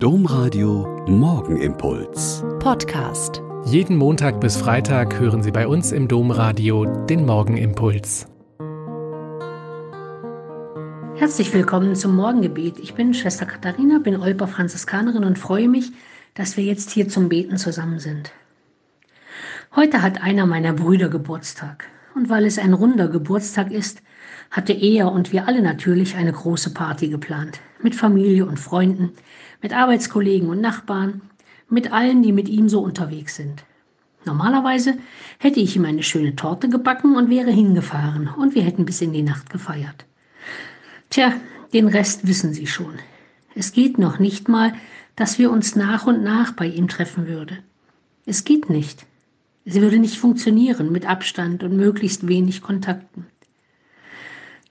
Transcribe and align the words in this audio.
Domradio 0.00 1.04
Morgenimpuls. 1.08 2.44
Podcast. 2.60 3.42
Jeden 3.64 3.96
Montag 3.96 4.40
bis 4.40 4.56
Freitag 4.56 5.18
hören 5.18 5.42
Sie 5.42 5.50
bei 5.50 5.66
uns 5.66 5.90
im 5.90 6.06
Domradio 6.06 6.84
den 7.06 7.26
Morgenimpuls. 7.26 8.28
Herzlich 11.16 11.52
willkommen 11.52 11.96
zum 11.96 12.14
Morgengebet. 12.14 12.78
Ich 12.78 12.94
bin 12.94 13.12
Schwester 13.12 13.44
Katharina, 13.44 13.98
bin 13.98 14.20
Olper 14.20 14.46
Franziskanerin 14.46 15.24
und 15.24 15.36
freue 15.36 15.68
mich, 15.68 15.90
dass 16.34 16.56
wir 16.56 16.62
jetzt 16.62 16.90
hier 16.90 17.08
zum 17.08 17.28
Beten 17.28 17.56
zusammen 17.56 17.98
sind. 17.98 18.30
Heute 19.74 20.00
hat 20.00 20.22
einer 20.22 20.46
meiner 20.46 20.74
Brüder 20.74 21.08
Geburtstag. 21.08 21.86
Und 22.14 22.28
weil 22.28 22.46
es 22.46 22.60
ein 22.60 22.72
runder 22.72 23.08
Geburtstag 23.08 23.72
ist, 23.72 24.00
hatte 24.50 24.72
er 24.72 25.12
und 25.12 25.32
wir 25.32 25.46
alle 25.46 25.62
natürlich 25.62 26.16
eine 26.16 26.32
große 26.32 26.72
Party 26.74 27.08
geplant. 27.08 27.60
Mit 27.82 27.94
Familie 27.94 28.46
und 28.46 28.58
Freunden, 28.58 29.12
mit 29.62 29.72
Arbeitskollegen 29.72 30.48
und 30.48 30.60
Nachbarn, 30.60 31.20
mit 31.68 31.92
allen, 31.92 32.22
die 32.22 32.32
mit 32.32 32.48
ihm 32.48 32.68
so 32.68 32.80
unterwegs 32.80 33.36
sind. 33.36 33.64
Normalerweise 34.24 34.98
hätte 35.38 35.60
ich 35.60 35.76
ihm 35.76 35.84
eine 35.84 36.02
schöne 36.02 36.34
Torte 36.34 36.68
gebacken 36.68 37.16
und 37.16 37.30
wäre 37.30 37.50
hingefahren 37.50 38.28
und 38.28 38.54
wir 38.54 38.62
hätten 38.62 38.84
bis 38.84 39.00
in 39.00 39.12
die 39.12 39.22
Nacht 39.22 39.50
gefeiert. 39.50 40.06
Tja, 41.10 41.32
den 41.72 41.88
Rest 41.88 42.26
wissen 42.26 42.52
Sie 42.52 42.66
schon. 42.66 42.94
Es 43.54 43.72
geht 43.72 43.98
noch 43.98 44.18
nicht 44.18 44.48
mal, 44.48 44.72
dass 45.16 45.38
wir 45.38 45.50
uns 45.50 45.76
nach 45.76 46.06
und 46.06 46.22
nach 46.22 46.52
bei 46.52 46.66
ihm 46.66 46.88
treffen 46.88 47.26
würde. 47.26 47.58
Es 48.26 48.44
geht 48.44 48.70
nicht. 48.70 49.06
Es 49.64 49.74
würde 49.76 49.98
nicht 49.98 50.18
funktionieren 50.18 50.92
mit 50.92 51.08
Abstand 51.08 51.62
und 51.62 51.76
möglichst 51.76 52.28
wenig 52.28 52.62
Kontakten. 52.62 53.26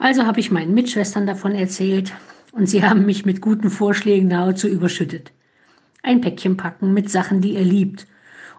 Also 0.00 0.24
habe 0.24 0.40
ich 0.40 0.50
meinen 0.50 0.72
Mitschwestern 0.72 1.26
davon 1.26 1.54
erzählt 1.54 2.14
und 2.52 2.70
sie 2.70 2.82
haben 2.82 3.04
mich 3.04 3.26
mit 3.26 3.42
guten 3.42 3.68
Vorschlägen 3.68 4.28
nahezu 4.28 4.66
überschüttet. 4.66 5.30
Ein 6.02 6.22
Päckchen 6.22 6.56
packen 6.56 6.94
mit 6.94 7.10
Sachen, 7.10 7.42
die 7.42 7.54
er 7.54 7.64
liebt 7.64 8.06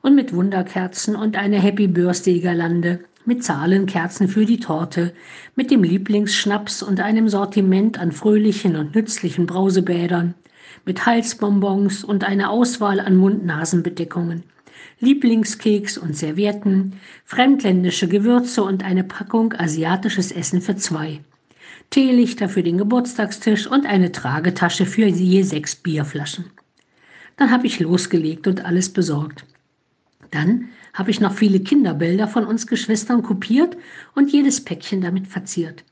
und 0.04 0.14
mit 0.14 0.36
Wunderkerzen 0.36 1.16
und 1.16 1.36
eine 1.36 1.60
Happy 1.60 1.88
Birthday 1.88 2.40
Girlande, 2.40 3.00
mit 3.26 3.44
Zahlenkerzen 3.44 4.28
für 4.28 4.46
die 4.46 4.60
Torte, 4.60 5.14
mit 5.56 5.72
dem 5.72 5.84
Lieblingsschnaps 5.84 6.84
und 6.84 7.00
einem 7.00 7.28
Sortiment 7.28 7.98
an 7.98 8.12
fröhlichen 8.12 8.76
und 8.76 8.94
nützlichen 8.94 9.48
Brausebädern, 9.48 10.36
mit 10.86 11.08
Halsbonbons 11.08 12.04
und 12.04 12.24
einer 12.24 12.52
Auswahl 12.52 13.00
an 13.00 13.16
Mund-Nasen-Bedeckungen, 13.16 14.44
Lieblingskeks 15.00 15.98
und 15.98 16.16
Servietten, 16.16 16.94
fremdländische 17.26 18.08
Gewürze 18.08 18.64
und 18.64 18.84
eine 18.84 19.04
Packung 19.04 19.54
asiatisches 19.54 20.32
Essen 20.32 20.62
für 20.62 20.76
zwei. 20.76 21.22
Teelichter 21.92 22.48
für 22.48 22.64
den 22.64 22.78
Geburtstagstisch 22.78 23.68
und 23.68 23.86
eine 23.86 24.14
Tragetasche 24.14 24.86
für 24.86 25.08
je 25.08 25.44
sechs 25.44 25.76
Bierflaschen. 25.76 26.46
Dann 27.36 27.52
habe 27.52 27.68
ich 27.68 27.82
losgelegt 27.82 28.48
und 28.48 28.64
alles 28.64 28.88
besorgt. 28.88 29.44
Dann 30.32 30.70
habe 30.94 31.12
ich 31.12 31.20
noch 31.20 31.34
viele 31.34 31.60
Kinderbilder 31.60 32.30
von 32.30 32.46
uns 32.46 32.66
Geschwistern 32.66 33.24
kopiert 33.24 33.76
und 34.16 34.32
jedes 34.32 34.64
Päckchen 34.64 35.02
damit 35.02 35.28
verziert. 35.28 35.84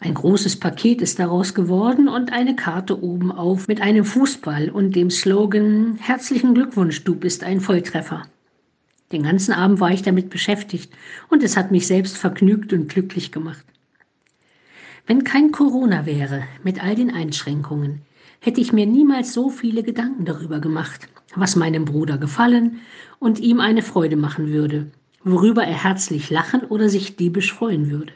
Ein 0.00 0.14
großes 0.14 0.56
Paket 0.60 1.02
ist 1.02 1.18
daraus 1.18 1.52
geworden 1.52 2.08
und 2.08 2.32
eine 2.32 2.56
Karte 2.56 3.02
oben 3.02 3.30
auf 3.30 3.68
mit 3.68 3.82
einem 3.82 4.06
Fußball 4.06 4.70
und 4.70 4.96
dem 4.96 5.10
Slogan 5.10 5.98
Herzlichen 6.00 6.54
Glückwunsch, 6.54 7.04
du 7.04 7.14
bist 7.14 7.44
ein 7.44 7.60
Volltreffer. 7.60 8.22
Den 9.12 9.24
ganzen 9.24 9.52
Abend 9.52 9.78
war 9.78 9.90
ich 9.90 10.00
damit 10.00 10.30
beschäftigt 10.30 10.90
und 11.28 11.42
es 11.42 11.54
hat 11.58 11.70
mich 11.70 11.86
selbst 11.86 12.16
vergnügt 12.16 12.72
und 12.72 12.88
glücklich 12.88 13.30
gemacht. 13.30 13.66
Wenn 15.08 15.24
kein 15.24 15.52
Corona 15.52 16.04
wäre, 16.04 16.42
mit 16.62 16.84
all 16.84 16.94
den 16.94 17.10
Einschränkungen, 17.10 18.02
hätte 18.40 18.60
ich 18.60 18.74
mir 18.74 18.84
niemals 18.84 19.32
so 19.32 19.48
viele 19.48 19.82
Gedanken 19.82 20.26
darüber 20.26 20.60
gemacht, 20.60 21.08
was 21.34 21.56
meinem 21.56 21.86
Bruder 21.86 22.18
gefallen 22.18 22.80
und 23.18 23.40
ihm 23.40 23.58
eine 23.58 23.80
Freude 23.80 24.16
machen 24.16 24.48
würde, 24.48 24.90
worüber 25.24 25.64
er 25.64 25.82
herzlich 25.82 26.28
lachen 26.28 26.60
oder 26.60 26.90
sich 26.90 27.16
diebisch 27.16 27.54
freuen 27.54 27.90
würde. 27.90 28.12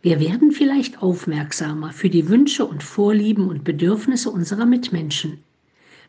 Wir 0.00 0.20
werden 0.20 0.52
vielleicht 0.52 1.02
aufmerksamer 1.02 1.90
für 1.90 2.08
die 2.08 2.28
Wünsche 2.28 2.64
und 2.66 2.84
Vorlieben 2.84 3.48
und 3.48 3.64
Bedürfnisse 3.64 4.30
unserer 4.30 4.66
Mitmenschen, 4.66 5.42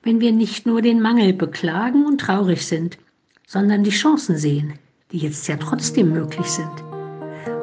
wenn 0.04 0.22
wir 0.22 0.32
nicht 0.32 0.68
nur 0.68 0.84
den 0.84 1.02
Mangel 1.02 1.34
beklagen 1.34 2.06
und 2.06 2.22
traurig 2.22 2.68
sind, 2.68 3.00
sondern 3.48 3.84
die 3.84 3.90
Chancen 3.90 4.38
sehen, 4.38 4.74
die 5.12 5.18
jetzt 5.18 5.48
ja 5.48 5.58
trotzdem 5.58 6.14
möglich 6.14 6.46
sind. 6.46 6.84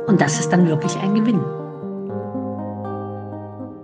Und 0.09 0.21
das 0.21 0.41
ist 0.41 0.49
dann 0.49 0.67
wirklich 0.67 0.97
ein 0.97 1.15
Gewinn. 1.15 1.62